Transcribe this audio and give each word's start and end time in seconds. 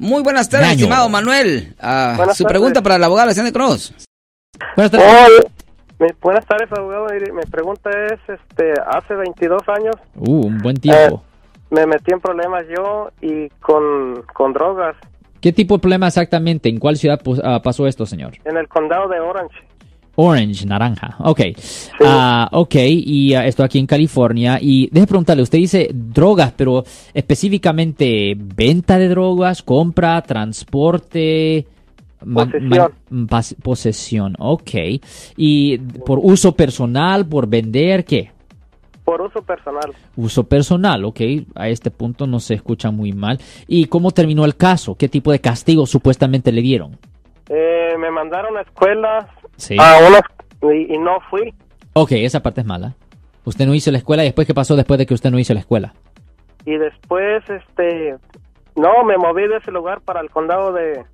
Muy 0.00 0.22
buenas 0.22 0.48
tardes, 0.48 0.66
Daño. 0.68 0.78
estimado 0.78 1.10
Manuel. 1.10 1.74
Ah, 1.78 2.14
su 2.32 2.42
tardes. 2.42 2.46
pregunta 2.46 2.80
para 2.80 2.96
el 2.96 3.04
abogado 3.04 3.24
Alexander 3.24 3.52
Cross. 3.52 3.94
Buenas 4.74 4.90
tardes. 4.90 5.06
Hola. 5.06 6.10
Buenas 6.22 6.46
tardes, 6.46 6.72
abogado. 6.72 7.08
Mi 7.34 7.42
pregunta 7.50 7.90
es, 8.06 8.18
este, 8.26 8.72
hace 8.86 9.14
22 9.14 9.60
años 9.68 9.94
Uh, 10.16 10.46
un 10.46 10.56
buen 10.58 10.76
tiempo. 10.78 11.22
me 11.68 11.84
metí 11.84 12.12
en 12.12 12.20
problemas 12.20 12.64
yo 12.74 13.10
y 13.20 13.50
con, 13.60 14.22
con 14.32 14.54
drogas 14.54 14.96
¿Qué 15.42 15.52
tipo 15.52 15.74
de 15.76 15.80
problema 15.80 16.06
exactamente? 16.06 16.70
¿En 16.70 16.78
cuál 16.78 16.96
ciudad 16.96 17.20
pues, 17.22 17.38
ah, 17.44 17.60
pasó 17.62 17.86
esto, 17.86 18.06
señor? 18.06 18.32
en 18.46 18.56
el 18.56 18.68
condado 18.68 19.06
de 19.06 19.20
Orange. 19.20 19.54
Orange, 20.22 20.66
naranja. 20.66 21.16
Ok. 21.20 21.40
Ah, 22.04 22.46
ok, 22.52 22.74
y 22.76 23.32
ah, 23.32 23.46
esto 23.46 23.64
aquí 23.64 23.78
en 23.78 23.86
California. 23.86 24.58
Y 24.60 24.88
déjeme 24.90 25.06
preguntarle, 25.06 25.42
usted 25.42 25.56
dice 25.56 25.88
drogas, 25.94 26.52
pero 26.52 26.84
específicamente 27.14 28.36
venta 28.36 28.98
de 28.98 29.08
drogas, 29.08 29.62
compra, 29.62 30.20
transporte. 30.20 31.66
Posesión. 32.20 32.92
posesión, 33.62 34.34
ok. 34.38 34.70
¿Y 35.38 35.78
por 35.78 36.18
uso 36.22 36.52
personal, 36.52 37.26
por 37.26 37.46
vender, 37.48 38.04
qué? 38.04 38.30
Por 39.02 39.22
uso 39.22 39.40
personal. 39.40 39.90
Uso 40.16 40.44
personal, 40.44 41.02
ok. 41.06 41.20
A 41.54 41.68
este 41.68 41.90
punto 41.90 42.26
no 42.26 42.40
se 42.40 42.52
escucha 42.52 42.90
muy 42.90 43.14
mal. 43.14 43.38
¿Y 43.66 43.86
cómo 43.86 44.10
terminó 44.10 44.44
el 44.44 44.54
caso? 44.54 44.96
¿Qué 44.96 45.08
tipo 45.08 45.32
de 45.32 45.40
castigo 45.40 45.86
supuestamente 45.86 46.52
le 46.52 46.60
dieron? 46.60 46.98
Eh, 47.48 47.96
me 47.98 48.10
mandaron 48.10 48.58
a 48.58 48.60
escuela 48.60 49.26
Sí. 49.60 49.76
a 49.78 49.98
unos 50.08 50.20
y, 50.74 50.94
y 50.94 50.98
no 50.98 51.18
fui. 51.30 51.54
Ok, 51.92 52.12
esa 52.12 52.40
parte 52.42 52.60
es 52.62 52.66
mala. 52.66 52.94
Usted 53.44 53.66
no 53.66 53.74
hizo 53.74 53.90
la 53.90 53.98
escuela 53.98 54.22
y 54.22 54.26
después, 54.26 54.46
¿qué 54.46 54.54
pasó 54.54 54.76
después 54.76 54.98
de 54.98 55.06
que 55.06 55.14
usted 55.14 55.30
no 55.30 55.38
hizo 55.38 55.54
la 55.54 55.60
escuela? 55.60 55.94
Y 56.66 56.76
después, 56.76 57.42
este, 57.48 58.16
no, 58.76 59.02
me 59.04 59.16
moví 59.16 59.46
de 59.48 59.56
ese 59.56 59.70
lugar 59.70 60.00
para 60.02 60.20
el 60.20 60.30
condado 60.30 60.72
de, 60.72 61.04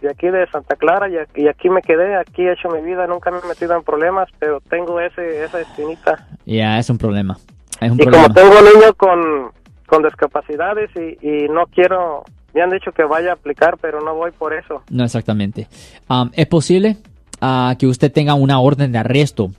de 0.00 0.10
aquí 0.10 0.28
de 0.28 0.46
Santa 0.50 0.76
Clara 0.76 1.08
y 1.10 1.18
aquí, 1.18 1.42
y 1.42 1.48
aquí 1.48 1.68
me 1.68 1.82
quedé, 1.82 2.16
aquí 2.16 2.42
he 2.42 2.52
hecho 2.52 2.68
mi 2.70 2.80
vida, 2.80 3.06
nunca 3.06 3.30
me 3.30 3.38
he 3.38 3.46
metido 3.48 3.74
en 3.76 3.82
problemas, 3.82 4.28
pero 4.38 4.60
tengo 4.68 4.98
ese, 5.00 5.44
esa 5.44 5.60
espinita. 5.60 6.26
Ya, 6.46 6.78
es 6.78 6.88
un 6.88 6.98
problema. 6.98 7.36
Es 7.80 7.90
un 7.90 8.00
Y 8.00 8.04
problema. 8.04 8.24
como 8.24 8.34
tengo 8.34 8.58
un 8.58 8.64
niño 8.80 8.94
con, 8.94 9.50
con 9.86 10.02
discapacidades 10.02 10.90
y, 10.96 11.26
y 11.26 11.48
no 11.48 11.66
quiero, 11.66 12.24
me 12.54 12.62
han 12.62 12.70
dicho 12.70 12.90
que 12.92 13.04
vaya 13.04 13.30
a 13.30 13.34
aplicar, 13.34 13.76
pero 13.80 14.00
no 14.00 14.14
voy 14.14 14.30
por 14.32 14.54
eso. 14.54 14.82
No 14.90 15.04
exactamente. 15.04 15.68
Um, 16.08 16.30
es 16.32 16.46
posible 16.46 16.96
ah, 17.40 17.76
que 17.78 17.86
usted 17.86 18.12
tenga 18.12 18.34
una 18.34 18.60
orden 18.60 18.92
de 18.92 18.98
arresto 18.98 19.52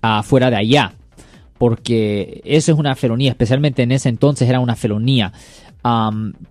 ah, 0.00 0.22
fuera 0.22 0.50
de 0.50 0.56
allá, 0.56 0.94
porque 1.58 2.40
eso 2.44 2.72
es 2.72 2.78
una 2.78 2.94
felonía, 2.94 3.30
especialmente 3.30 3.82
en 3.82 3.92
ese 3.92 4.08
entonces 4.08 4.48
era 4.48 4.60
una 4.60 4.76
felonía. 4.76 5.32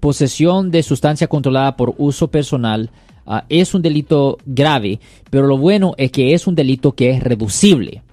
Posesión 0.01 0.71
de 0.71 0.83
sustancia 0.83 1.27
controlada 1.27 1.77
por 1.77 1.95
uso 1.97 2.29
personal 2.29 2.89
ah, 3.25 3.45
es 3.49 3.73
un 3.73 3.81
delito 3.81 4.38
grave, 4.45 4.99
pero 5.29 5.47
lo 5.47 5.57
bueno 5.57 5.93
es 5.97 6.11
que 6.11 6.33
es 6.33 6.47
un 6.47 6.55
delito 6.55 6.93
que 6.93 7.11
es 7.11 7.23
reducible 7.23 8.03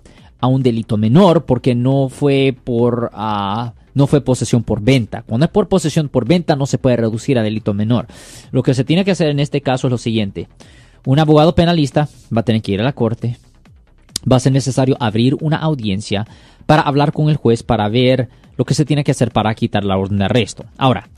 a 0.41 0.47
un 0.47 0.63
delito 0.63 0.97
menor 0.97 1.45
porque 1.45 1.75
no 1.75 2.09
fue 2.09 2.57
por 2.65 3.11
ah, 3.13 3.73
no 3.95 4.07
fue 4.07 4.21
posesión 4.21 4.63
por 4.63 4.81
venta. 4.81 5.23
Cuando 5.23 5.47
es 5.47 5.51
por 5.51 5.69
posesión 5.69 6.09
por 6.09 6.27
venta 6.27 6.55
no 6.55 6.67
se 6.67 6.79
puede 6.79 6.97
reducir 6.97 7.37
a 7.39 7.43
delito 7.43 7.75
menor. 7.75 8.07
Lo 8.53 8.63
que 8.63 8.75
se 8.75 8.85
tiene 8.85 9.05
que 9.05 9.11
hacer 9.11 9.29
en 9.29 9.41
este 9.41 9.61
caso 9.61 9.89
es 9.89 9.91
lo 9.91 9.99
siguiente. 9.99 10.47
Un 11.09 11.19
abogado 11.19 11.55
penalista 11.55 12.07
va 12.31 12.43
a 12.43 12.45
tener 12.45 12.61
que 12.61 12.73
ir 12.73 12.83
a 12.83 12.85
la 12.85 12.93
corte, 12.93 13.39
va 14.31 14.37
a 14.37 14.41
ser 14.41 14.53
necesario 14.53 14.95
abrir 15.01 15.39
una 15.41 15.57
audiencia 15.57 16.27
para 16.67 16.83
hablar 16.83 17.13
con 17.13 17.31
el 17.31 17.37
juez 17.37 17.63
para 17.63 17.89
ver 17.89 18.29
lo 18.59 18.67
que 18.67 18.75
se 18.75 18.85
tiene 18.85 19.05
que 19.05 19.13
hacer 19.13 19.31
para 19.31 19.55
quitar 19.55 19.85
la 19.85 19.97
orden 19.97 20.19
de 20.19 20.27
arresto. 20.27 20.67
Ahora, 20.77 21.09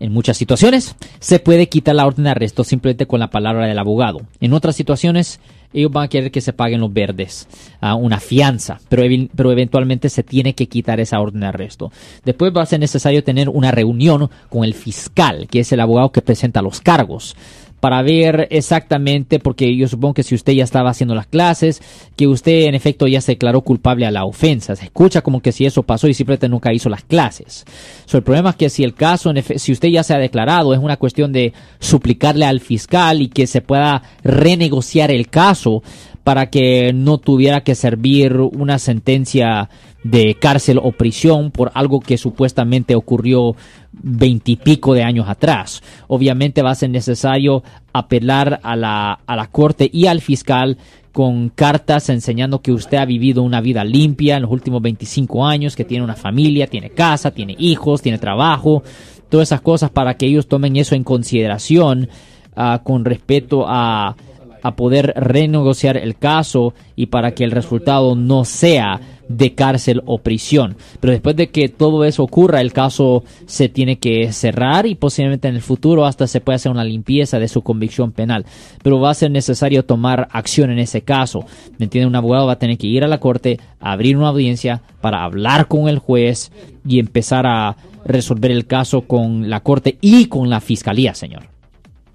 en 0.00 0.14
muchas 0.14 0.38
situaciones 0.38 0.96
se 1.20 1.40
puede 1.40 1.68
quitar 1.68 1.94
la 1.94 2.06
orden 2.06 2.24
de 2.24 2.30
arresto 2.30 2.64
simplemente 2.64 3.04
con 3.04 3.20
la 3.20 3.28
palabra 3.28 3.66
del 3.66 3.78
abogado. 3.78 4.22
En 4.40 4.54
otras 4.54 4.76
situaciones 4.76 5.40
ellos 5.74 5.92
van 5.92 6.04
a 6.04 6.08
querer 6.08 6.30
que 6.30 6.40
se 6.40 6.54
paguen 6.54 6.80
los 6.80 6.94
verdes, 6.94 7.46
a 7.82 7.96
una 7.96 8.20
fianza, 8.20 8.80
pero, 8.88 9.02
pero 9.36 9.52
eventualmente 9.52 10.08
se 10.08 10.22
tiene 10.22 10.54
que 10.54 10.68
quitar 10.68 11.00
esa 11.00 11.20
orden 11.20 11.40
de 11.40 11.48
arresto. 11.48 11.92
Después 12.24 12.50
va 12.56 12.62
a 12.62 12.66
ser 12.66 12.80
necesario 12.80 13.22
tener 13.22 13.50
una 13.50 13.72
reunión 13.72 14.30
con 14.48 14.64
el 14.64 14.72
fiscal, 14.72 15.48
que 15.50 15.60
es 15.60 15.72
el 15.72 15.80
abogado 15.80 16.12
que 16.12 16.22
presenta 16.22 16.62
los 16.62 16.80
cargos 16.80 17.36
para 17.84 18.00
ver 18.00 18.48
exactamente, 18.50 19.38
porque 19.38 19.76
yo 19.76 19.86
supongo 19.88 20.14
que 20.14 20.22
si 20.22 20.34
usted 20.34 20.54
ya 20.54 20.64
estaba 20.64 20.88
haciendo 20.88 21.14
las 21.14 21.26
clases, 21.26 21.82
que 22.16 22.26
usted 22.26 22.62
en 22.62 22.74
efecto 22.74 23.06
ya 23.06 23.20
se 23.20 23.32
declaró 23.32 23.60
culpable 23.60 24.06
a 24.06 24.10
la 24.10 24.24
ofensa. 24.24 24.74
Se 24.74 24.86
escucha 24.86 25.20
como 25.20 25.42
que 25.42 25.52
si 25.52 25.66
eso 25.66 25.82
pasó 25.82 26.08
y 26.08 26.14
simplemente 26.14 26.48
nunca 26.48 26.72
hizo 26.72 26.88
las 26.88 27.04
clases. 27.04 27.66
So, 28.06 28.16
el 28.16 28.22
problema 28.22 28.48
es 28.48 28.56
que 28.56 28.70
si 28.70 28.84
el 28.84 28.94
caso, 28.94 29.34
si 29.56 29.70
usted 29.70 29.90
ya 29.90 30.02
se 30.02 30.14
ha 30.14 30.18
declarado, 30.18 30.72
es 30.72 30.80
una 30.80 30.96
cuestión 30.96 31.30
de 31.30 31.52
suplicarle 31.78 32.46
al 32.46 32.60
fiscal 32.60 33.20
y 33.20 33.28
que 33.28 33.46
se 33.46 33.60
pueda 33.60 34.02
renegociar 34.22 35.10
el 35.10 35.28
caso 35.28 35.82
para 36.22 36.48
que 36.48 36.94
no 36.94 37.18
tuviera 37.18 37.64
que 37.64 37.74
servir 37.74 38.32
una 38.38 38.78
sentencia 38.78 39.68
de 40.04 40.36
cárcel 40.36 40.78
o 40.80 40.92
prisión 40.92 41.50
por 41.50 41.72
algo 41.74 41.98
que 41.98 42.18
supuestamente 42.18 42.94
ocurrió 42.94 43.56
veintipico 43.90 44.94
de 44.94 45.02
años 45.02 45.28
atrás. 45.28 45.82
Obviamente 46.06 46.62
va 46.62 46.70
a 46.70 46.76
ser 46.76 46.90
necesario 46.90 47.64
apelar 47.92 48.60
a 48.62 48.76
la, 48.76 49.18
a 49.26 49.34
la 49.34 49.46
corte 49.48 49.90
y 49.92 50.06
al 50.06 50.20
fiscal 50.20 50.76
con 51.12 51.48
cartas 51.48 52.08
enseñando 52.10 52.60
que 52.60 52.72
usted 52.72 52.98
ha 52.98 53.04
vivido 53.04 53.42
una 53.42 53.60
vida 53.60 53.82
limpia 53.84 54.36
en 54.36 54.42
los 54.42 54.50
últimos 54.50 54.82
25 54.82 55.46
años, 55.46 55.76
que 55.76 55.84
tiene 55.84 56.04
una 56.04 56.16
familia, 56.16 56.66
tiene 56.66 56.90
casa, 56.90 57.30
tiene 57.30 57.54
hijos, 57.58 58.02
tiene 58.02 58.18
trabajo, 58.18 58.82
todas 59.30 59.48
esas 59.48 59.62
cosas 59.62 59.90
para 59.90 60.16
que 60.16 60.26
ellos 60.26 60.48
tomen 60.48 60.76
eso 60.76 60.94
en 60.96 61.04
consideración 61.04 62.08
ah, 62.56 62.82
con 62.84 63.04
respecto 63.04 63.64
a, 63.66 64.16
a 64.64 64.76
poder 64.76 65.14
renegociar 65.16 65.96
el 65.96 66.16
caso 66.16 66.74
y 66.96 67.06
para 67.06 67.32
que 67.32 67.44
el 67.44 67.52
resultado 67.52 68.16
no 68.16 68.44
sea 68.44 69.00
de 69.28 69.54
cárcel 69.54 70.02
o 70.06 70.18
prisión. 70.18 70.76
Pero 71.00 71.12
después 71.12 71.36
de 71.36 71.48
que 71.48 71.68
todo 71.68 72.04
eso 72.04 72.22
ocurra, 72.22 72.60
el 72.60 72.72
caso 72.72 73.24
se 73.46 73.68
tiene 73.68 73.96
que 73.96 74.32
cerrar 74.32 74.86
y 74.86 74.94
posiblemente 74.94 75.48
en 75.48 75.56
el 75.56 75.62
futuro 75.62 76.04
hasta 76.04 76.26
se 76.26 76.40
puede 76.40 76.56
hacer 76.56 76.72
una 76.72 76.84
limpieza 76.84 77.38
de 77.38 77.48
su 77.48 77.62
convicción 77.62 78.12
penal. 78.12 78.44
Pero 78.82 79.00
va 79.00 79.10
a 79.10 79.14
ser 79.14 79.30
necesario 79.30 79.84
tomar 79.84 80.28
acción 80.32 80.70
en 80.70 80.78
ese 80.78 81.02
caso. 81.02 81.44
¿Me 81.78 81.84
entiende? 81.84 82.06
Un 82.06 82.16
abogado 82.16 82.46
va 82.46 82.52
a 82.52 82.58
tener 82.58 82.78
que 82.78 82.86
ir 82.86 83.04
a 83.04 83.08
la 83.08 83.20
corte, 83.20 83.58
abrir 83.80 84.16
una 84.16 84.28
audiencia 84.28 84.82
para 85.00 85.24
hablar 85.24 85.68
con 85.68 85.88
el 85.88 85.98
juez 85.98 86.52
y 86.86 86.98
empezar 86.98 87.46
a 87.46 87.76
resolver 88.04 88.50
el 88.50 88.66
caso 88.66 89.02
con 89.02 89.48
la 89.48 89.60
corte 89.60 89.98
y 90.00 90.26
con 90.26 90.50
la 90.50 90.60
fiscalía, 90.60 91.14
señor. 91.14 91.44